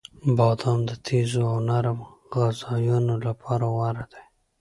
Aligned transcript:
•بادام 0.37 0.79
د 0.89 0.91
تیزو 1.05 1.41
او 1.51 1.57
نرم 1.69 1.99
غذایانو 2.33 3.15
لپاره 3.27 3.65
غوره 3.75 4.05
دی. 4.11 4.23